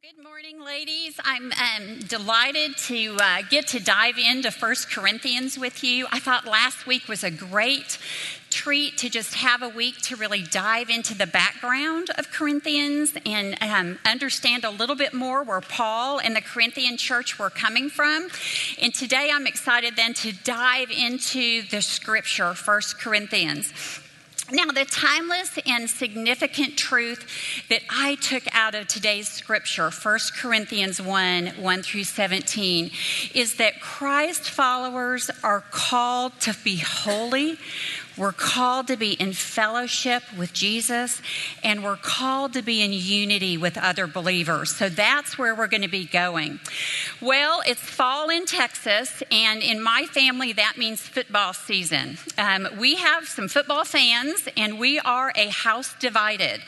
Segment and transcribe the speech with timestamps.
[0.00, 1.18] Good morning, ladies.
[1.24, 6.06] I'm um, delighted to uh, get to dive into First Corinthians with you.
[6.12, 7.98] I thought last week was a great
[8.48, 13.60] treat to just have a week to really dive into the background of Corinthians and
[13.60, 18.28] um, understand a little bit more where Paul and the Corinthian church were coming from.
[18.80, 23.72] And today I'm excited then to dive into the scripture, First Corinthians.
[24.50, 31.02] Now, the timeless and significant truth that I took out of today's scripture, 1 Corinthians
[31.02, 32.90] 1 1 through 17,
[33.34, 37.58] is that Christ followers are called to be holy
[38.18, 41.22] we're called to be in fellowship with Jesus,
[41.62, 44.74] and we're called to be in unity with other believers.
[44.74, 46.60] So that's where we're going to be going.
[47.20, 52.18] Well, it's fall in Texas, and in my family, that means football season.
[52.36, 56.60] Um, we have some football fans, and we are a house divided.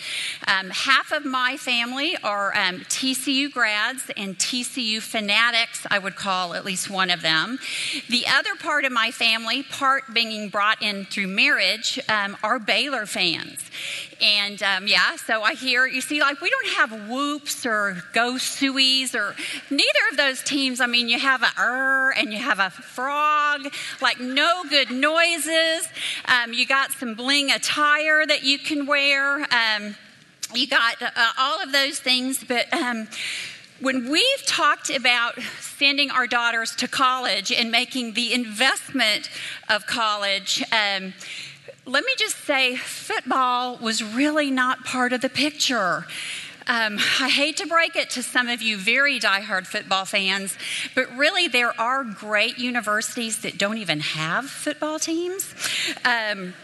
[0.46, 6.54] Um, half of my family are um, TCU grads and TCU fanatics, I would call
[6.54, 7.59] at least one of them.
[8.09, 13.07] The other part of my family, part being brought in through marriage um, are Baylor
[13.07, 13.59] fans.
[14.21, 18.37] And um, yeah, so I hear, you see, like we don't have whoops or go
[18.37, 19.35] suies or
[19.71, 20.80] neither of those teams.
[20.80, 25.88] I mean, you have a er and you have a frog, like no good noises.
[26.27, 29.46] Um, you got some bling attire that you can wear.
[29.51, 29.96] Um,
[30.55, 33.09] you got uh, all of those things, but um,
[33.80, 39.30] when we've talked about sending our daughters to college and making the investment
[39.68, 41.14] of college, um,
[41.87, 46.06] let me just say football was really not part of the picture.
[46.66, 50.56] Um, I hate to break it to some of you very diehard football fans,
[50.94, 55.54] but really there are great universities that don't even have football teams.
[56.04, 56.54] Um,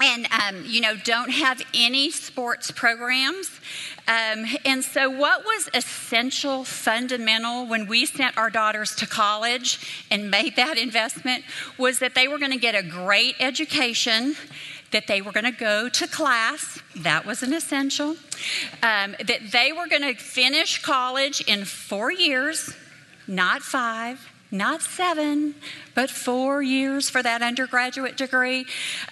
[0.00, 3.50] and um, you know don't have any sports programs.
[4.06, 10.30] Um, and so what was essential fundamental when we sent our daughters to college and
[10.30, 11.44] made that investment
[11.76, 14.34] was that they were going to get a great education
[14.90, 16.80] that they were going to go to class.
[16.96, 18.16] That was an essential.
[18.82, 22.74] Um, that they were going to finish college in four years
[23.26, 25.54] not five not seven,
[25.94, 28.64] but four years for that undergraduate degree,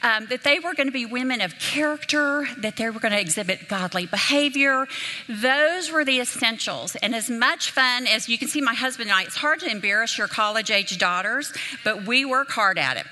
[0.03, 3.21] um, that they were going to be women of character, that they were going to
[3.21, 4.87] exhibit godly behavior.
[5.29, 6.97] Those were the essentials.
[6.97, 9.71] And as much fun as you can see, my husband and I, it's hard to
[9.71, 11.53] embarrass your college age daughters,
[11.85, 13.07] but we work hard at it.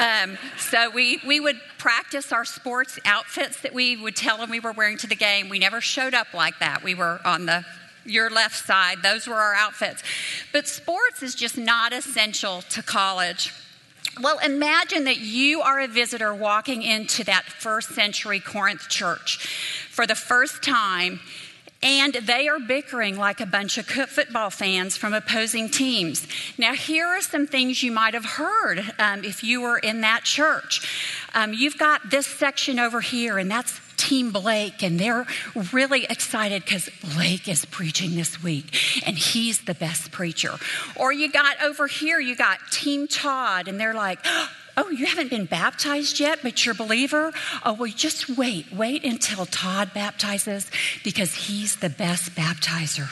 [0.00, 4.60] Um, so we, we would practice our sports outfits that we would tell them we
[4.60, 5.48] were wearing to the game.
[5.48, 6.82] We never showed up like that.
[6.82, 7.64] We were on the
[8.08, 9.02] your left side.
[9.02, 10.02] Those were our outfits.
[10.52, 13.52] But sports is just not essential to college.
[14.20, 19.46] Well, imagine that you are a visitor walking into that first century Corinth church
[19.90, 21.20] for the first time,
[21.82, 26.26] and they are bickering like a bunch of football fans from opposing teams.
[26.56, 30.24] Now, here are some things you might have heard um, if you were in that
[30.24, 30.88] church.
[31.34, 35.26] Um, you've got this section over here, and that's Team Blake, and they're
[35.72, 40.52] really excited because Blake is preaching this week and he's the best preacher.
[40.94, 44.20] Or you got over here, you got Team Todd, and they're like,
[44.78, 47.32] Oh, you haven't been baptized yet, but you're a believer?
[47.64, 48.70] Oh, well, just wait.
[48.70, 50.70] Wait until Todd baptizes
[51.02, 53.08] because he's the best baptizer.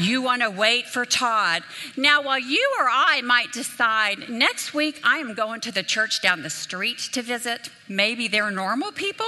[0.00, 1.62] You want to wait for Todd.
[1.94, 6.22] Now, while you or I might decide next week I am going to the church
[6.22, 9.26] down the street to visit, maybe they're normal people,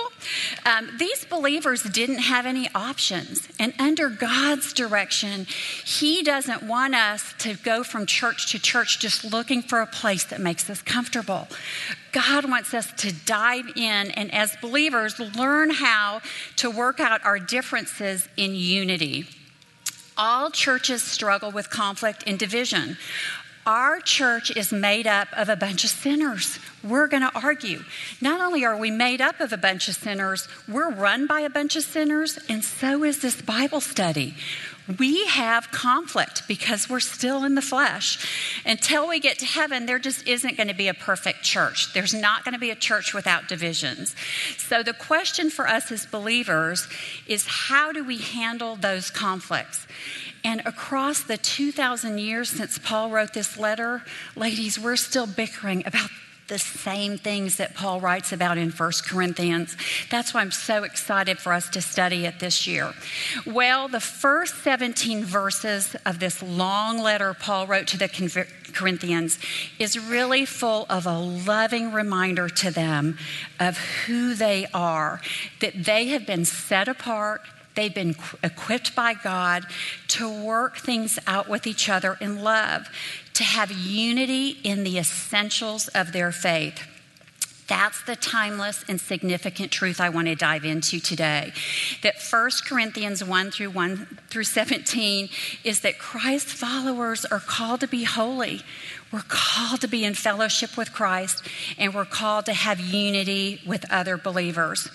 [0.66, 3.48] um, these believers didn't have any options.
[3.58, 5.46] And under God's direction,
[5.84, 10.24] He doesn't want us to go from church to church just looking for a place
[10.24, 11.48] that makes us comfortable.
[12.12, 16.20] God wants us to dive in and, as believers, learn how
[16.56, 19.26] to work out our differences in unity.
[20.16, 22.96] All churches struggle with conflict and division.
[23.66, 26.58] Our church is made up of a bunch of sinners.
[26.84, 27.82] We're going to argue.
[28.20, 31.50] Not only are we made up of a bunch of sinners, we're run by a
[31.50, 34.34] bunch of sinners, and so is this Bible study.
[34.98, 38.62] We have conflict because we're still in the flesh.
[38.66, 41.94] Until we get to heaven, there just isn't going to be a perfect church.
[41.94, 44.14] There's not going to be a church without divisions.
[44.58, 46.86] So, the question for us as believers
[47.26, 49.86] is how do we handle those conflicts?
[50.44, 54.02] And across the 2,000 years since Paul wrote this letter,
[54.36, 56.10] ladies, we're still bickering about
[56.48, 59.76] the same things that Paul writes about in 1 Corinthians.
[60.10, 62.92] That's why I'm so excited for us to study it this year.
[63.46, 69.38] Well, the first 17 verses of this long letter Paul wrote to the Corinthians
[69.78, 73.18] is really full of a loving reminder to them
[73.58, 75.20] of who they are,
[75.60, 77.40] that they have been set apart
[77.74, 79.64] They've been equipped by God
[80.08, 82.88] to work things out with each other in love,
[83.34, 86.86] to have unity in the essentials of their faith.
[87.66, 91.52] That's the timeless and significant truth I want to dive into today.
[92.02, 95.30] That 1 Corinthians 1 through 1 through 17
[95.64, 98.62] is that Christ followers are called to be holy.
[99.14, 101.44] We're called to be in fellowship with Christ
[101.78, 104.90] and we're called to have unity with other believers.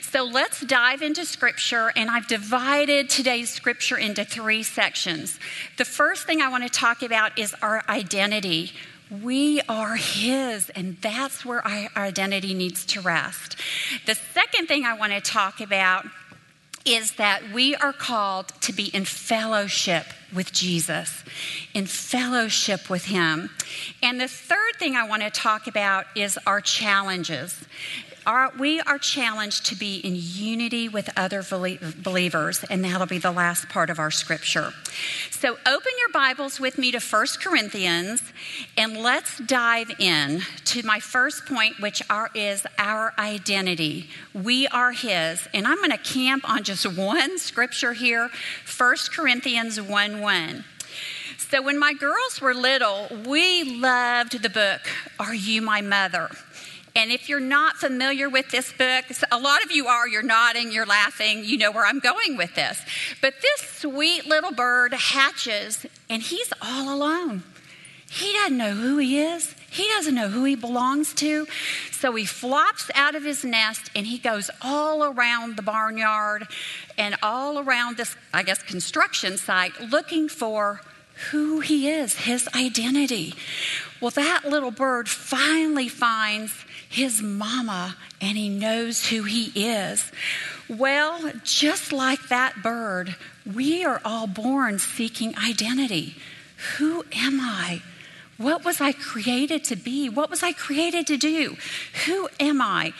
[0.00, 5.38] So let's dive into scripture and I've divided today's scripture into three sections.
[5.76, 8.72] The first thing I want to talk about is our identity.
[9.10, 13.56] We are His, and that's where our identity needs to rest.
[14.06, 16.06] The second thing I want to talk about
[16.86, 21.24] is that we are called to be in fellowship with Jesus,
[21.74, 23.50] in fellowship with Him.
[24.02, 27.64] And the third thing I want to talk about is our challenges
[28.28, 33.32] are, we are challenged to be in unity with other believers, and that'll be the
[33.32, 34.74] last part of our scripture.
[35.30, 38.22] So open your Bibles with me to 1 Corinthians,
[38.76, 44.10] and let's dive in to my first point, which are, is our identity.
[44.34, 48.28] We are His, and I'm going to camp on just one scripture here
[48.78, 50.64] 1 Corinthians 1 1.
[51.50, 54.82] So, when my girls were little, we loved the book,
[55.18, 56.28] Are You My Mother?
[56.98, 60.72] And if you're not familiar with this book, a lot of you are, you're nodding,
[60.72, 62.84] you're laughing, you know where I'm going with this.
[63.22, 67.44] But this sweet little bird hatches, and he's all alone.
[68.10, 69.54] He doesn't know who he is.
[69.70, 71.46] He doesn't know who he belongs to.
[71.92, 76.48] So he flops out of his nest and he goes all around the barnyard
[76.96, 80.80] and all around this, I guess, construction site looking for
[81.30, 83.34] who he is, his identity.
[84.00, 90.10] Well, that little bird finally finds his mama and he knows who he is.
[90.68, 93.16] Well, just like that bird,
[93.54, 96.16] we are all born seeking identity.
[96.76, 97.82] Who am I?
[98.36, 100.08] What was I created to be?
[100.08, 101.56] What was I created to do?
[102.06, 102.92] Who am I?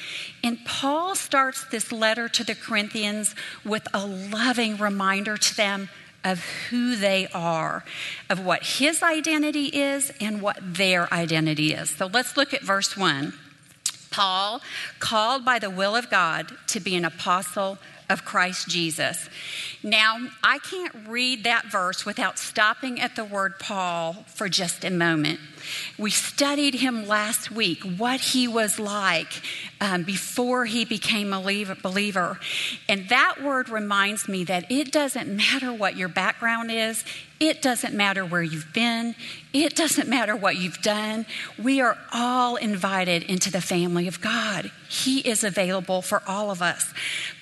[0.43, 5.89] And Paul starts this letter to the Corinthians with a loving reminder to them
[6.25, 7.85] of who they are,
[8.29, 11.91] of what his identity is and what their identity is.
[11.91, 13.33] So let's look at verse 1.
[14.19, 14.61] Paul,
[14.99, 19.29] called by the will of God to be an apostle of Christ Jesus.
[19.83, 24.91] Now, I can't read that verse without stopping at the word Paul for just a
[24.91, 25.41] moment.
[25.99, 29.43] We studied him last week, what he was like
[29.81, 32.39] um, before he became a believer.
[32.89, 37.05] And that word reminds me that it doesn't matter what your background is,
[37.41, 39.15] it doesn't matter where you've been,
[39.53, 41.27] it doesn't matter what you've done.
[41.63, 44.71] We are all invited into the family of God.
[44.89, 46.93] He is available for all of us.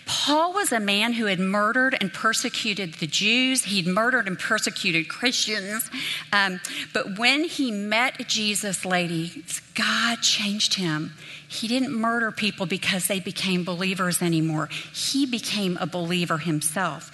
[0.06, 3.64] Paul was a man who had murdered and persecuted the Jews.
[3.64, 5.90] He'd murdered and persecuted Christians.
[6.32, 6.60] Um,
[6.92, 11.12] but when he met Jesus, ladies, God changed him.
[11.48, 14.68] He didn't murder people because they became believers anymore.
[14.94, 17.10] He became a believer himself.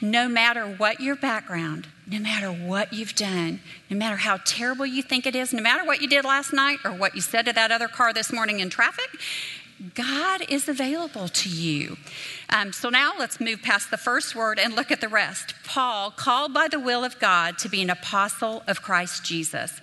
[0.00, 3.60] No matter what your background, no matter what you've done,
[3.90, 6.78] no matter how terrible you think it is, no matter what you did last night
[6.84, 9.08] or what you said to that other car this morning in traffic,
[9.94, 11.96] God is available to you.
[12.50, 15.54] Um, so now let's move past the first word and look at the rest.
[15.64, 19.80] Paul, called by the will of God to be an apostle of Christ Jesus.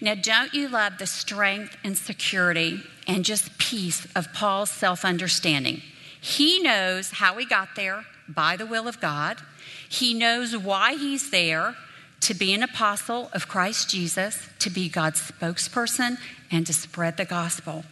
[0.00, 5.82] Now, don't you love the strength and security and just peace of Paul's self understanding?
[6.20, 9.38] He knows how he got there by the will of God,
[9.88, 11.76] he knows why he's there
[12.24, 16.16] to be an apostle of Christ Jesus, to be God's spokesperson,
[16.50, 17.84] and to spread the gospel.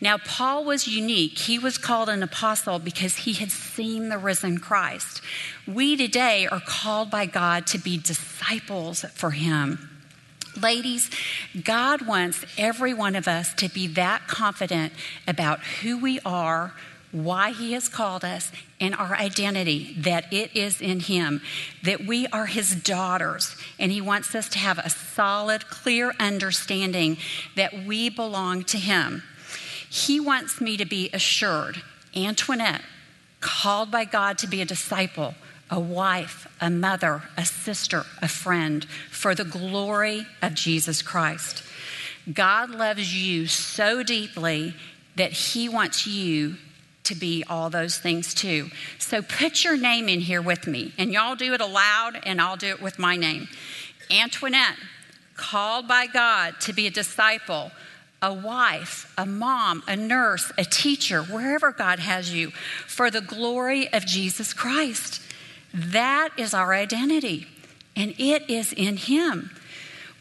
[0.00, 1.38] Now, Paul was unique.
[1.38, 5.20] He was called an apostle because he had seen the risen Christ.
[5.66, 9.90] We today are called by God to be disciples for him.
[10.60, 11.10] Ladies,
[11.62, 14.92] God wants every one of us to be that confident
[15.26, 16.72] about who we are,
[17.14, 21.40] why He has called us, and our identity that it is in Him,
[21.84, 27.16] that we are His daughters, and He wants us to have a solid, clear understanding
[27.54, 29.22] that we belong to Him.
[29.88, 31.82] He wants me to be assured,
[32.16, 32.82] Antoinette,
[33.40, 35.36] called by God to be a disciple,
[35.70, 41.62] a wife, a mother, a sister, a friend, for the glory of Jesus Christ.
[42.32, 44.74] God loves you so deeply
[45.14, 46.56] that He wants you
[47.04, 48.70] to be all those things too.
[48.98, 52.56] So put your name in here with me, and y'all do it aloud, and I'll
[52.56, 53.48] do it with my name.
[54.10, 54.76] Antoinette,
[55.36, 57.72] called by God to be a disciple,
[58.22, 62.50] a wife, a mom, a nurse, a teacher, wherever God has you,
[62.86, 65.20] for the glory of Jesus Christ.
[65.72, 67.46] That is our identity,
[67.94, 69.50] and it is in Him.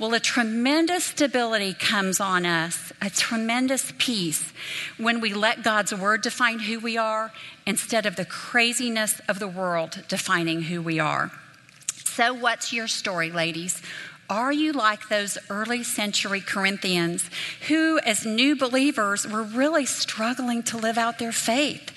[0.04, 4.52] Well, a tremendous stability comes on us, a tremendous peace
[4.98, 7.32] when we let God's word define who we are
[7.66, 11.32] instead of the craziness of the world defining who we are.
[12.04, 13.82] So, what's your story, ladies?
[14.34, 17.30] Are you like those early century Corinthians
[17.68, 21.92] who, as new believers, were really struggling to live out their faith?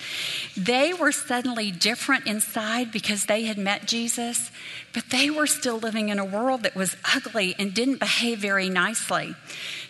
[0.55, 4.51] They were suddenly different inside because they had met Jesus,
[4.93, 8.69] but they were still living in a world that was ugly and didn't behave very
[8.69, 9.33] nicely.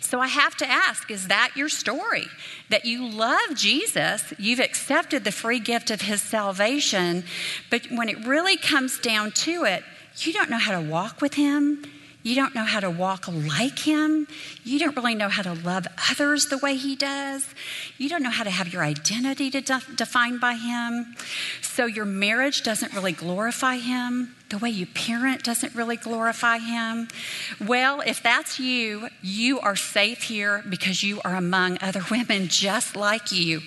[0.00, 2.28] So I have to ask is that your story?
[2.70, 7.24] That you love Jesus, you've accepted the free gift of his salvation,
[7.68, 9.84] but when it really comes down to it,
[10.16, 11.84] you don't know how to walk with him.
[12.28, 14.28] You don't know how to walk like him.
[14.62, 17.48] You don't really know how to love others the way he does.
[17.96, 21.16] You don't know how to have your identity de- defined by him.
[21.62, 24.34] So your marriage doesn't really glorify him.
[24.50, 27.08] The way you parent doesn't really glorify him.
[27.66, 32.94] Well, if that's you, you are safe here because you are among other women just
[32.94, 33.62] like you.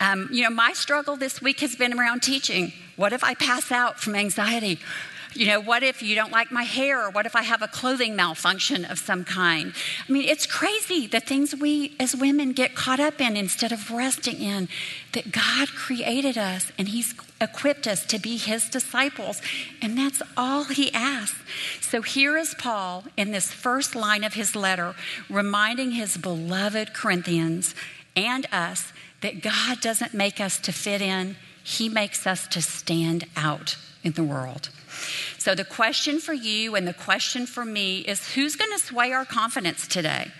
[0.00, 2.72] Um, you know, my struggle this week has been around teaching.
[2.96, 4.78] What if I pass out from anxiety?
[5.34, 7.04] You know, what if you don't like my hair?
[7.06, 9.74] Or what if I have a clothing malfunction of some kind?
[10.08, 13.90] I mean, it's crazy the things we as women get caught up in instead of
[13.90, 14.68] resting in
[15.12, 19.40] that God created us and He's equipped us to be His disciples.
[19.82, 21.38] And that's all He asks.
[21.80, 24.94] So here is Paul in this first line of his letter,
[25.28, 27.74] reminding his beloved Corinthians
[28.16, 33.24] and us that God doesn't make us to fit in, He makes us to stand
[33.36, 34.70] out in the world.
[35.38, 39.12] So, the question for you and the question for me is who's going to sway
[39.12, 40.32] our confidence today?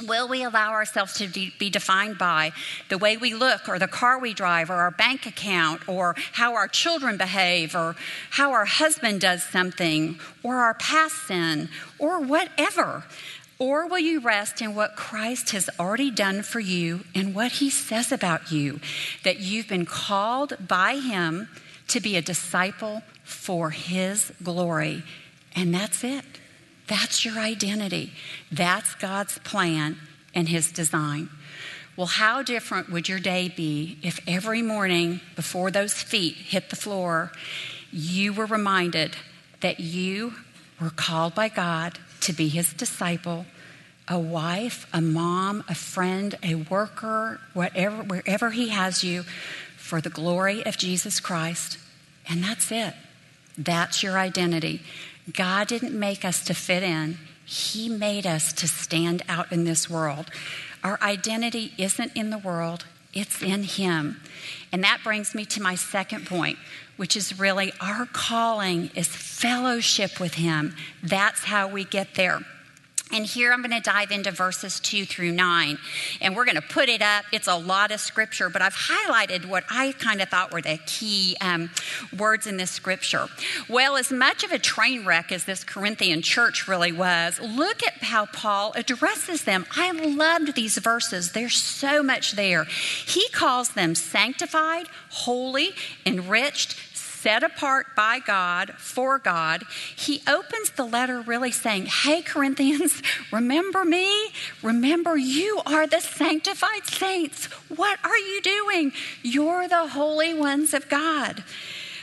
[0.00, 2.52] Will we allow ourselves to be defined by
[2.88, 6.54] the way we look, or the car we drive, or our bank account, or how
[6.54, 7.94] our children behave, or
[8.30, 13.04] how our husband does something, or our past sin, or whatever?
[13.58, 17.68] Or will you rest in what Christ has already done for you and what he
[17.68, 18.80] says about you?
[19.24, 21.48] That you've been called by him
[21.88, 25.02] to be a disciple for His glory.
[25.54, 26.24] And that's it.
[26.86, 28.12] That's your identity.
[28.50, 29.96] That's God's plan
[30.34, 31.28] and His design.
[31.96, 36.76] Well, how different would your day be if every morning before those feet hit the
[36.76, 37.32] floor,
[37.90, 39.16] you were reminded
[39.60, 40.34] that you
[40.80, 43.44] were called by God to be His disciple,
[44.08, 49.24] a wife, a mom, a friend, a worker, whatever, wherever He has you,
[49.82, 51.76] for the glory of Jesus Christ.
[52.28, 52.94] And that's it.
[53.58, 54.80] That's your identity.
[55.30, 59.90] God didn't make us to fit in, He made us to stand out in this
[59.90, 60.30] world.
[60.82, 64.20] Our identity isn't in the world, it's in Him.
[64.70, 66.58] And that brings me to my second point,
[66.96, 70.74] which is really our calling is fellowship with Him.
[71.02, 72.40] That's how we get there.
[73.12, 75.78] And here I'm going to dive into verses 2 through 9.
[76.22, 77.26] And we're going to put it up.
[77.30, 80.78] It's a lot of scripture, but I've highlighted what I kind of thought were the
[80.86, 81.70] key um,
[82.16, 83.26] words in this scripture.
[83.68, 88.02] Well, as much of a train wreck as this Corinthian church really was, look at
[88.02, 89.66] how Paul addresses them.
[89.76, 92.64] I loved these verses, there's so much there.
[92.64, 95.70] He calls them sanctified, holy,
[96.06, 96.76] enriched,
[97.22, 99.64] set apart by God for God,
[99.96, 103.02] he opens the letter really saying, Hey, Corinthians,
[103.32, 104.28] remember me?
[104.62, 107.46] Remember you are the sanctified saints.
[107.68, 108.92] What are you doing?
[109.22, 111.44] You're the holy ones of God.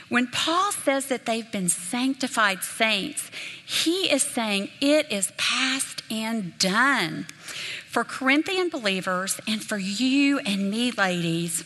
[0.08, 3.30] When Paul says that they've been sanctified saints,
[3.64, 7.26] he is saying it is past and done.
[7.86, 11.62] For Corinthian believers and for you and me, ladies,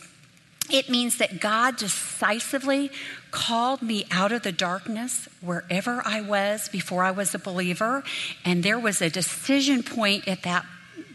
[0.71, 2.91] it means that God decisively
[3.31, 8.03] called me out of the darkness wherever I was before I was a believer.
[8.43, 10.65] And there was a decision point at that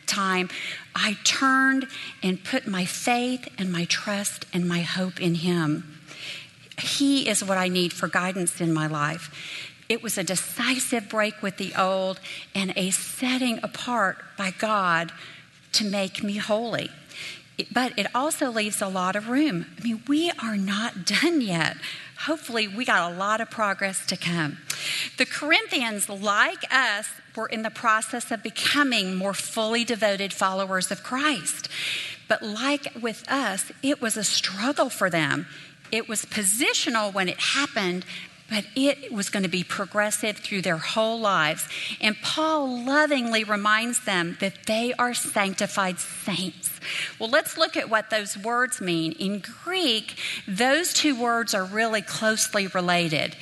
[0.06, 0.50] time.
[0.94, 1.86] I turned
[2.22, 5.98] and put my faith and my trust and my hope in Him.
[6.80, 9.34] He is what I need for guidance in my life.
[9.88, 12.20] It was a decisive break with the old
[12.54, 15.12] and a setting apart by God
[15.72, 16.90] to make me holy.
[17.72, 19.66] But it also leaves a lot of room.
[19.78, 21.76] I mean, we are not done yet
[22.20, 24.58] hopefully we got a lot of progress to come.
[25.16, 31.02] The Corinthians, like us, were in the process of becoming more fully devoted followers of
[31.02, 31.68] Christ.
[32.28, 35.46] But like with us, it was a struggle for them.
[35.90, 38.04] It was positional when it happened,
[38.50, 41.68] but it was going to be progressive through their whole lives.
[42.00, 46.80] And Paul lovingly reminds them that they are sanctified saints.
[47.18, 49.12] Well, let's look at what those words mean.
[49.12, 53.36] In Greek, those two words are really closely related.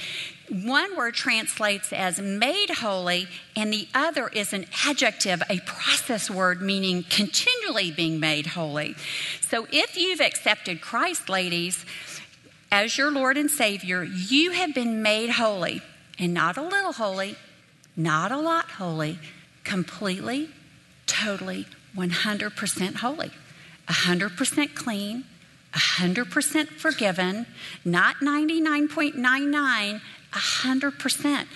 [0.51, 6.63] One word translates as made holy, and the other is an adjective, a process word
[6.63, 8.95] meaning continually being made holy.
[9.43, 11.85] So if you've accepted Christ, ladies,
[12.71, 15.83] as your Lord and Savior, you have been made holy,
[16.19, 17.37] and not a little holy,
[17.97, 19.19] not a lot holy,
[19.65, 20.51] completely,
[21.07, 23.31] totally, 100% holy,
[23.89, 25.25] 100% clean,
[25.73, 27.47] 100% forgiven,
[27.85, 30.01] not 99.99,
[30.33, 31.47] 100%.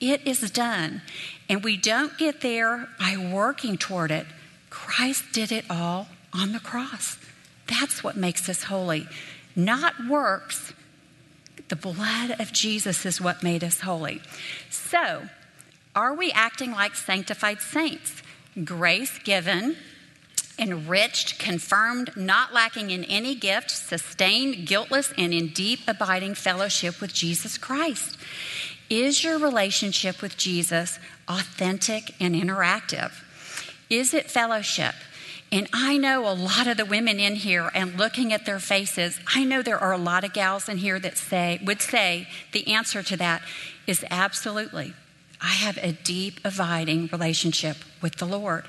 [0.00, 1.02] It is done.
[1.48, 4.26] And we don't get there by working toward it.
[4.70, 7.18] Christ did it all on the cross.
[7.66, 9.06] That's what makes us holy.
[9.56, 10.72] Not works.
[11.68, 14.22] The blood of Jesus is what made us holy.
[14.70, 15.28] So,
[15.94, 18.22] are we acting like sanctified saints?
[18.64, 19.76] Grace given,
[20.58, 27.12] enriched, confirmed, not lacking in any gift, sustained, guiltless, and in deep, abiding fellowship with
[27.12, 28.16] Jesus Christ.
[28.90, 33.12] Is your relationship with Jesus authentic and interactive?
[33.90, 34.94] Is it fellowship?
[35.50, 39.18] And I know a lot of the women in here and looking at their faces,
[39.34, 42.74] I know there are a lot of gals in here that say would say the
[42.74, 43.42] answer to that
[43.86, 44.92] is absolutely.
[45.40, 48.64] I have a deep, abiding relationship with the Lord.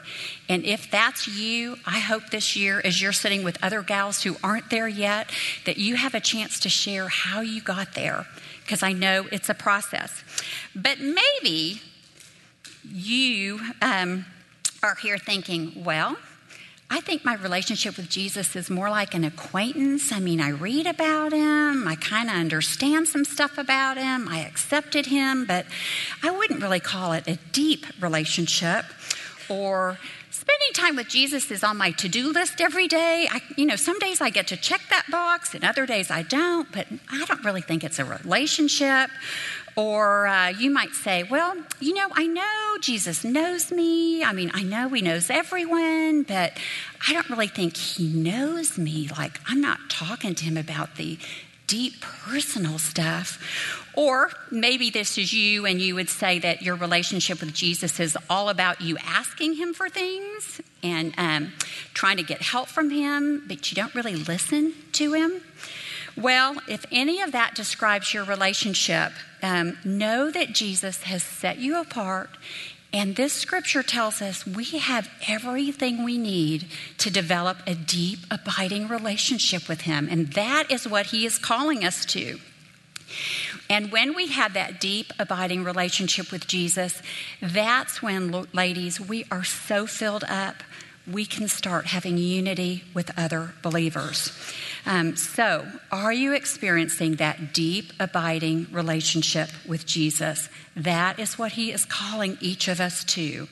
[0.48, 4.38] And if that's you, I hope this year, as you're sitting with other gals who
[4.44, 5.32] aren't there yet,
[5.66, 8.28] that you have a chance to share how you got there,
[8.64, 10.24] because I know it's a process.
[10.76, 11.82] But maybe
[12.88, 14.26] you um,
[14.84, 16.18] are here thinking, well,
[16.92, 20.12] I think my relationship with Jesus is more like an acquaintance.
[20.12, 24.40] I mean, I read about him, I kind of understand some stuff about him, I
[24.40, 25.68] accepted him, but
[26.24, 28.86] I wouldn't really call it a deep relationship.
[29.50, 30.00] Or
[30.32, 33.28] spending time with Jesus is on my to do list every day.
[33.30, 36.24] I, you know, some days I get to check that box, and other days I
[36.24, 39.12] don't, but I don't really think it's a relationship.
[39.80, 44.22] Or uh, you might say, well, you know, I know Jesus knows me.
[44.22, 46.58] I mean, I know he knows everyone, but
[47.08, 49.08] I don't really think he knows me.
[49.18, 51.18] Like, I'm not talking to him about the
[51.66, 53.88] deep personal stuff.
[53.94, 58.18] Or maybe this is you, and you would say that your relationship with Jesus is
[58.30, 61.54] all about you asking him for things and um,
[61.94, 65.42] trying to get help from him, but you don't really listen to him.
[66.20, 71.80] Well, if any of that describes your relationship, um, know that Jesus has set you
[71.80, 72.30] apart.
[72.92, 76.66] And this scripture tells us we have everything we need
[76.98, 80.08] to develop a deep, abiding relationship with Him.
[80.12, 82.40] And that is what He is calling us to.
[83.70, 87.02] And when we have that deep, abiding relationship with Jesus,
[87.42, 90.56] that's when, ladies, we are so filled up,
[91.12, 94.32] we can start having unity with other believers.
[94.86, 100.50] Um, so, are you experiencing that deep, abiding relationship with Jesus?
[100.76, 103.48] That is what he is calling each of us to.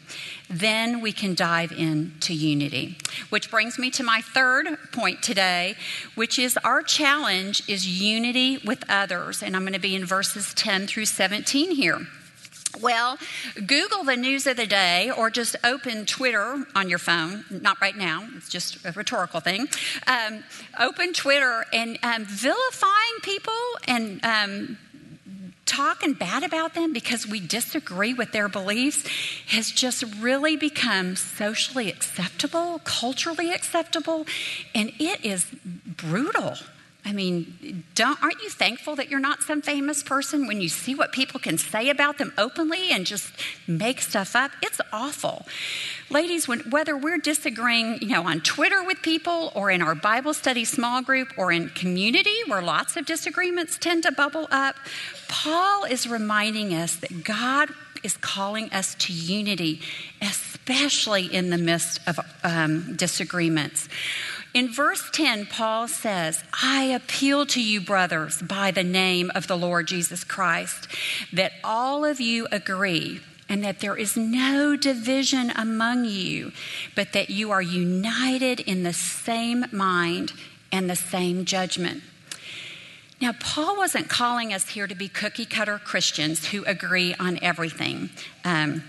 [0.50, 2.98] Then we can dive into unity.
[3.30, 5.76] Which brings me to my third point today,
[6.15, 9.43] which is our challenge is unity with others.
[9.43, 12.08] And I'm going to be in verses 10 through 17 here.
[12.82, 13.17] Well,
[13.56, 17.45] Google the news of the day or just open Twitter on your phone.
[17.49, 19.67] Not right now, it's just a rhetorical thing.
[20.06, 20.43] Um,
[20.80, 23.53] open Twitter and um, vilifying people
[23.88, 24.77] and um,
[25.65, 29.06] talking bad about them because we disagree with their beliefs
[29.47, 34.25] has just really become socially acceptable, culturally acceptable,
[34.73, 35.45] and it is
[35.86, 36.56] brutal.
[37.08, 40.93] I mean, don't, aren't you thankful that you're not some famous person when you see
[40.93, 43.32] what people can say about them openly and just
[43.65, 44.52] make stuff up?
[44.62, 45.46] It's awful.
[46.10, 50.34] Ladies, when, whether we're disagreeing, you know, on Twitter with people or in our Bible
[50.34, 54.76] study small group or in community where lots of disagreements tend to bubble up,
[55.30, 57.70] Paul is reminding us that God
[58.04, 59.80] is calling us to unity,
[60.22, 63.88] especially in the midst of um, disagreements.
[64.58, 69.56] In verse 10, Paul says, I appeal to you, brothers, by the name of the
[69.56, 70.88] Lord Jesus Christ,
[71.32, 76.54] that all of you agree and that there is no division among you,
[76.96, 80.34] but that you are united in the same mind
[80.72, 82.02] and the same judgment.
[83.22, 88.10] Now, Paul wasn't calling us here to be cookie cutter Christians who agree on everything.
[88.43, 88.82] Um,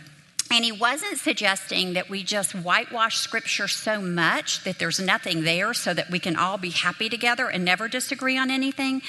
[0.50, 5.74] And he wasn't suggesting that we just whitewash scripture so much that there's nothing there
[5.74, 9.02] so that we can all be happy together and never disagree on anything.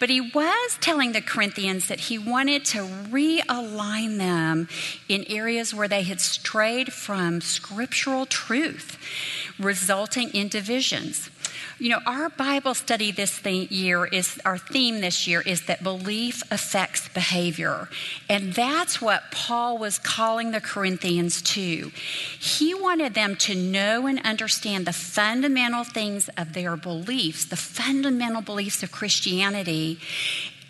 [0.00, 4.68] But he was telling the Corinthians that he wanted to realign them
[5.08, 8.98] in areas where they had strayed from scriptural truth,
[9.60, 11.30] resulting in divisions.
[11.80, 16.42] You know, our Bible study this year is our theme this year is that belief
[16.50, 17.88] affects behavior.
[18.28, 21.90] And that's what Paul was calling the Corinthians to.
[22.38, 28.42] He wanted them to know and understand the fundamental things of their beliefs, the fundamental
[28.42, 29.98] beliefs of Christianity,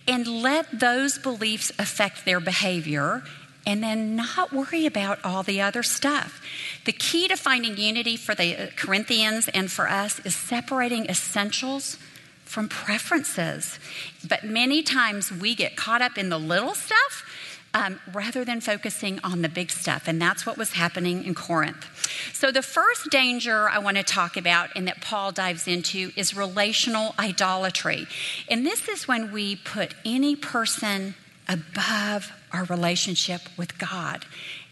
[0.06, 3.24] and let those beliefs affect their behavior
[3.66, 6.42] and then not worry about all the other stuff.
[6.84, 11.98] The key to finding unity for the Corinthians and for us is separating essentials
[12.44, 13.78] from preferences.
[14.26, 17.24] But many times we get caught up in the little stuff
[17.72, 20.08] um, rather than focusing on the big stuff.
[20.08, 21.86] And that's what was happening in Corinth.
[22.32, 26.34] So, the first danger I want to talk about and that Paul dives into is
[26.34, 28.08] relational idolatry.
[28.48, 31.14] And this is when we put any person
[31.48, 34.24] above our relationship with God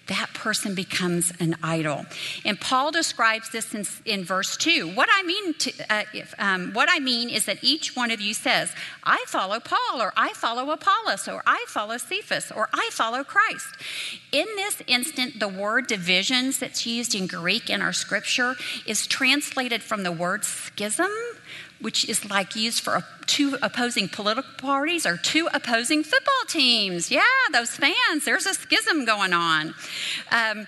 [0.08, 2.04] that person becomes an idol.
[2.44, 4.94] And Paul describes this in, in verse 2.
[4.94, 8.20] What I, mean to, uh, if, um, what I mean is that each one of
[8.20, 8.72] you says,
[9.04, 13.66] I follow Paul, or I follow Apollos, or I follow Cephas, or I follow Christ.
[14.32, 18.54] In this instant, the word divisions that's used in Greek in our scripture
[18.86, 21.10] is translated from the word schism,
[21.80, 27.10] which is like used for two opposing political parties or two opposing football teams.
[27.10, 29.74] Yeah, those fans, there's a schism going on.
[30.30, 30.66] Um,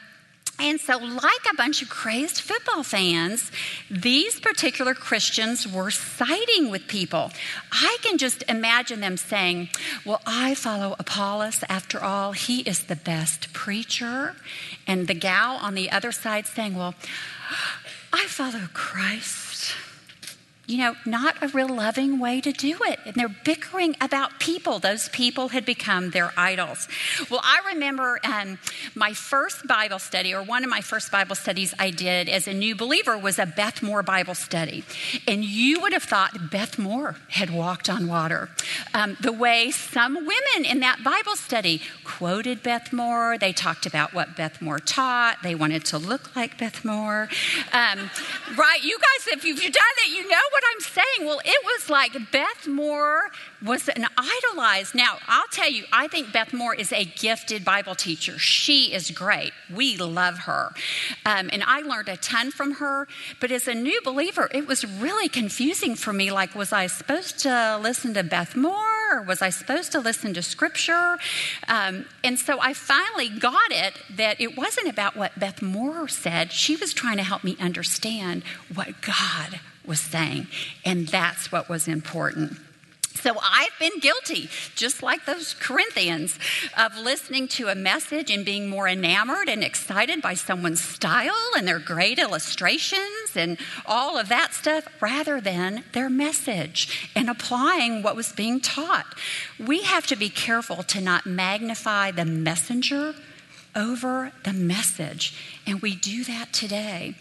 [0.60, 3.50] and so, like a bunch of crazed football fans,
[3.90, 7.32] these particular Christians were siding with people.
[7.72, 9.70] I can just imagine them saying,
[10.04, 11.64] Well, I follow Apollos.
[11.70, 14.36] After all, he is the best preacher.
[14.86, 16.94] And the gal on the other side saying, Well,
[18.12, 19.72] I follow Christ
[20.70, 23.00] you know, not a real loving way to do it.
[23.04, 24.78] And they're bickering about people.
[24.78, 26.86] Those people had become their idols.
[27.28, 28.58] Well, I remember um,
[28.94, 32.54] my first Bible study, or one of my first Bible studies I did as a
[32.54, 34.84] new believer, was a Beth Moore Bible study.
[35.26, 38.48] And you would have thought Beth Moore had walked on water.
[38.94, 44.14] Um, the way some women in that Bible study quoted Beth Moore, they talked about
[44.14, 47.28] what Beth Moore taught, they wanted to look like Beth Moore.
[47.72, 48.10] Um,
[48.56, 48.78] right?
[48.84, 51.28] You guys, if you've done it, you know what what I'm saying.
[51.28, 53.30] Well, it was like Beth Moore
[53.64, 54.94] was an idolized.
[54.94, 58.38] Now, I'll tell you, I think Beth Moore is a gifted Bible teacher.
[58.38, 59.52] She is great.
[59.74, 60.72] We love her.
[61.24, 63.08] Um, and I learned a ton from her.
[63.40, 66.30] But as a new believer, it was really confusing for me.
[66.30, 70.42] Like, was I supposed to listen to Beth Moore was I supposed to listen to
[70.42, 71.18] scripture?
[71.68, 76.52] Um, and so I finally got it that it wasn't about what Beth Moore said.
[76.52, 78.42] She was trying to help me understand
[78.72, 80.46] what God was saying.
[80.84, 82.58] And that's what was important.
[83.22, 86.38] So I've been guilty, just like those Corinthians,
[86.76, 91.68] of listening to a message and being more enamored and excited by someone's style and
[91.68, 98.16] their great illustrations and all of that stuff rather than their message and applying what
[98.16, 99.06] was being taught.
[99.58, 103.14] We have to be careful to not magnify the messenger
[103.74, 105.34] over the message.
[105.66, 107.14] And we do that today.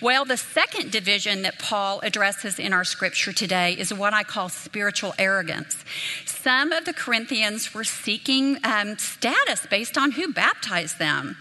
[0.00, 4.48] Well, the second division that Paul addresses in our scripture today is what I call
[4.48, 5.84] spiritual arrogance.
[6.24, 11.36] Some of the Corinthians were seeking um, status based on who baptized them.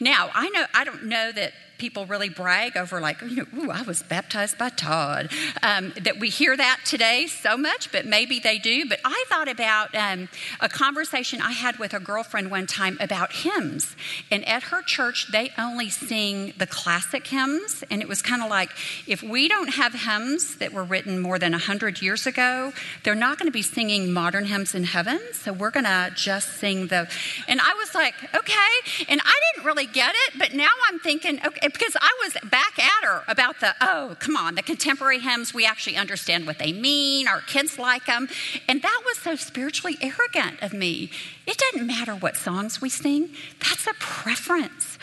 [0.00, 3.70] Now, I know I don't know that people really brag over, like, you know, ooh,
[3.70, 5.30] I was baptized by Todd.
[5.62, 8.88] Um, that we hear that today so much, but maybe they do.
[8.88, 10.28] But I thought about um,
[10.60, 13.96] a conversation I had with a girlfriend one time about hymns.
[14.30, 17.84] And at her church, they only sing the classic hymns.
[17.90, 18.70] And it was kind of like,
[19.06, 23.38] if we don't have hymns that were written more than 100 years ago, they're not
[23.38, 25.20] going to be singing modern hymns in heaven.
[25.32, 27.08] So we're going to just sing the.
[27.48, 29.04] And I was like, okay.
[29.08, 32.78] And I didn't really get it, but now I'm thinking, okay, because I was back
[32.78, 36.72] at her about the, oh, come on, the contemporary hymns, we actually understand what they
[36.72, 37.28] mean.
[37.28, 38.28] Our kids like them.
[38.68, 41.10] And that was so spiritually arrogant of me.
[41.46, 44.98] It doesn't matter what songs we sing, that's a preference.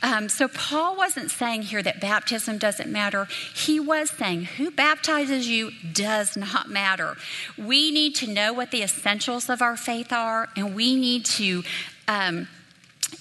[0.00, 3.26] Um, so, Paul wasn't saying here that baptism doesn't matter.
[3.54, 7.16] He was saying who baptizes you does not matter.
[7.56, 11.64] We need to know what the essentials of our faith are, and we need to
[12.06, 12.46] um,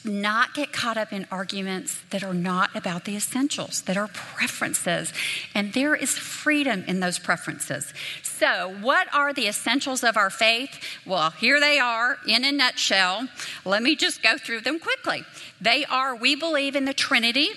[0.04, 5.13] not get caught up in arguments that are not about the essentials, that are preferences.
[5.54, 7.93] And there is freedom in those preferences.
[8.23, 10.80] So, what are the essentials of our faith?
[11.06, 13.28] Well, here they are in a nutshell.
[13.65, 15.23] Let me just go through them quickly.
[15.60, 17.50] They are we believe in the Trinity,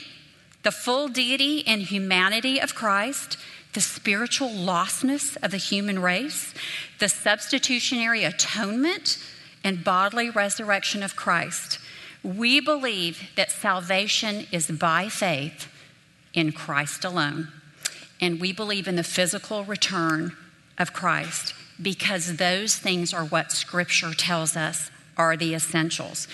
[0.62, 3.36] the full deity and humanity of Christ
[3.72, 6.54] the spiritual lostness of the human race,
[6.98, 9.18] the substitutionary atonement
[9.62, 11.78] and bodily resurrection of Christ.
[12.22, 15.68] We believe that salvation is by faith
[16.35, 17.48] in Christ alone.
[18.20, 20.37] And we believe in the physical return
[20.78, 26.28] of Christ because those things are what Scripture tells us are the essentials.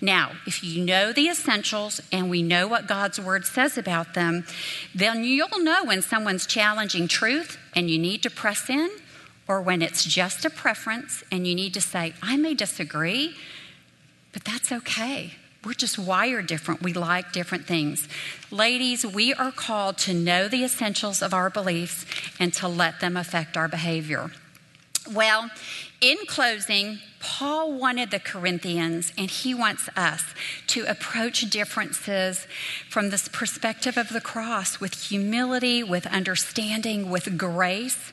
[0.00, 4.44] Now, if you know the essentials and we know what God's word says about them,
[4.94, 8.90] then you'll know when someone's challenging truth and you need to press in,
[9.46, 13.36] or when it's just a preference and you need to say, I may disagree,
[14.32, 15.34] but that's okay.
[15.64, 16.82] We're just wired different.
[16.82, 18.08] We like different things.
[18.50, 22.04] Ladies, we are called to know the essentials of our beliefs
[22.40, 24.32] and to let them affect our behavior.
[25.10, 25.50] Well,
[26.00, 30.24] in closing, Paul wanted the Corinthians, and he wants us
[30.68, 32.46] to approach differences
[32.88, 38.12] from this perspective of the cross with humility, with understanding, with grace.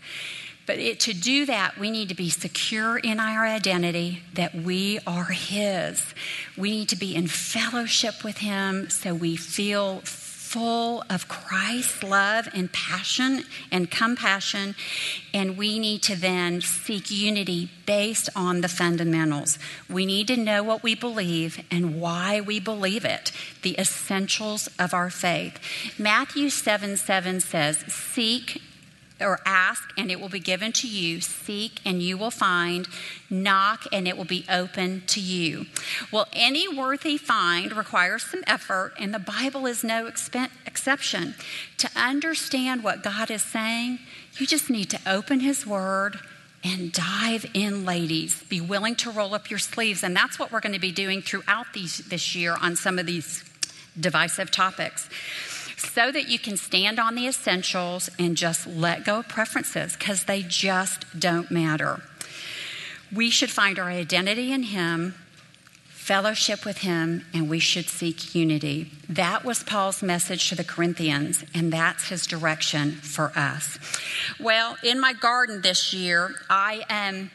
[0.70, 5.00] But it, to do that, we need to be secure in our identity that we
[5.08, 6.14] are His.
[6.56, 10.02] We need to be in fellowship with Him so we feel
[10.50, 14.76] full of Christ's love and passion and compassion,
[15.34, 19.58] and we need to then seek unity based on the fundamentals.
[19.90, 23.32] We need to know what we believe and why we believe it,
[23.64, 25.58] the essentials of our faith.
[25.98, 28.62] Matthew 7 7 says, Seek
[29.22, 32.88] or ask and it will be given to you, seek and you will find,
[33.30, 35.66] knock and it will be open to you.
[36.12, 41.36] Well, any worthy find requires some effort, and the Bible is no expe- exception.
[41.78, 44.00] To understand what God is saying,
[44.38, 46.20] you just need to open His Word
[46.64, 48.44] and dive in, ladies.
[48.44, 51.22] Be willing to roll up your sleeves, and that's what we're going to be doing
[51.22, 53.44] throughout these, this year on some of these
[54.00, 55.10] divisive topics
[55.80, 60.26] so that you can stand on the essentials and just let go of preferences because
[60.26, 62.02] they just don't matter.
[63.14, 65.16] We should find our identity in Him,
[65.88, 68.92] fellowship with Him, and we should seek unity.
[69.08, 73.80] That was Paul's message to the Corinthians, and that's his direction for us.
[74.40, 77.32] Well, in my garden this year, I am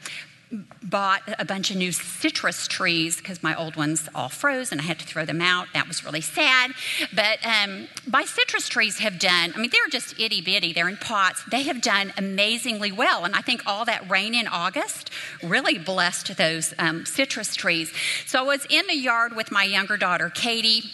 [0.82, 4.84] bought a bunch of new citrus trees because my old ones all froze and I
[4.84, 5.68] had to throw them out.
[5.74, 6.72] That was really sad.
[7.14, 10.96] But um, my citrus trees have done, I mean, they're just itty bitty, they're in
[10.96, 11.42] pots.
[11.50, 13.24] They have done amazingly well.
[13.24, 15.10] And I think all that rain in August
[15.42, 17.92] really blessed those um, citrus trees.
[18.26, 20.90] So I was in the yard with my younger daughter, Katie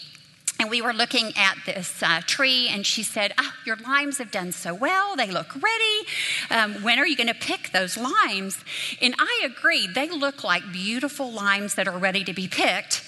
[0.61, 4.31] and we were looking at this uh, tree, and she said, oh, Your limes have
[4.31, 5.17] done so well.
[5.17, 6.07] They look ready.
[6.51, 8.63] Um, when are you going to pick those limes?
[9.01, 9.95] And I agreed.
[9.95, 13.03] They look like beautiful limes that are ready to be picked,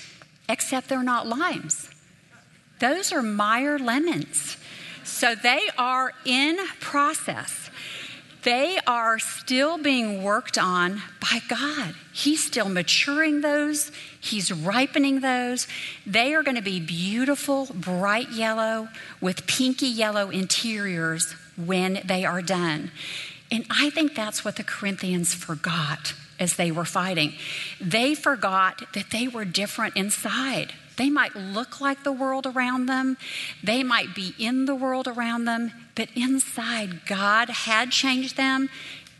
[0.48, 1.90] except they're not limes.
[2.78, 4.56] Those are Meyer lemons.
[5.04, 7.68] So they are in process.
[8.42, 11.94] They are still being worked on by God.
[12.12, 15.66] He's still maturing those, He's ripening those.
[16.06, 18.88] They are going to be beautiful, bright yellow
[19.20, 22.90] with pinky yellow interiors when they are done.
[23.50, 27.34] And I think that's what the Corinthians forgot as they were fighting.
[27.80, 30.72] They forgot that they were different inside.
[30.96, 33.16] They might look like the world around them,
[33.62, 38.68] they might be in the world around them, but inside, God had changed them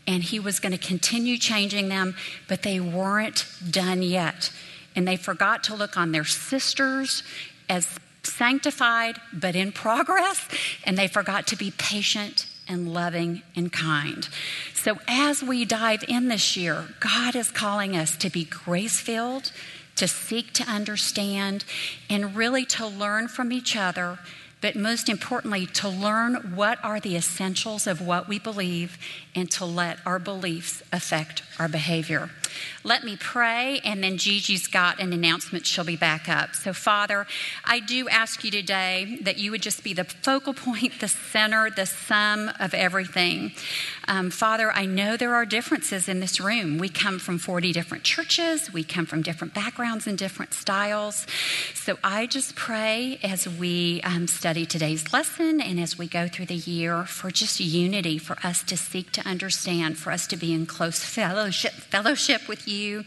[0.07, 2.15] and He was going to continue changing them,
[2.47, 4.51] but they weren't done yet.
[4.95, 7.23] And they forgot to look on their sisters
[7.69, 10.47] as sanctified but in progress,
[10.85, 14.27] and they forgot to be patient and loving and kind.
[14.73, 19.51] So, as we dive in this year, God is calling us to be grace filled
[19.95, 21.65] to seek to understand,
[22.09, 24.19] and really to learn from each other,
[24.61, 28.97] but most importantly, to learn what are the essentials of what we believe
[29.35, 32.29] and to let our beliefs affect our behavior.
[32.83, 35.65] Let me pray, and then Gigi's got an announcement.
[35.65, 36.55] She'll be back up.
[36.55, 37.25] So, Father,
[37.65, 41.69] I do ask you today that you would just be the focal point, the center,
[41.69, 43.51] the sum of everything.
[44.07, 46.77] Um, Father, I know there are differences in this room.
[46.77, 51.25] We come from 40 different churches, we come from different backgrounds and different styles.
[51.73, 56.47] So, I just pray as we um, study today's lesson and as we go through
[56.47, 60.53] the year for just unity, for us to seek to understand, for us to be
[60.53, 63.03] in close fellowship, fellowship with you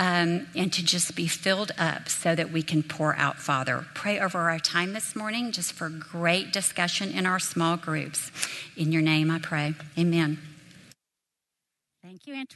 [0.00, 3.86] um, and to just be filled up so that we can pour out, Father.
[3.94, 8.30] Pray over our time this morning just for great discussion in our small groups.
[8.76, 9.74] In your name I pray.
[9.98, 10.38] Amen.
[12.02, 12.48] Thank you, Antoinette.